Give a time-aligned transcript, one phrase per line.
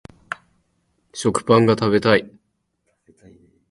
[1.13, 2.31] 食パンが食べたい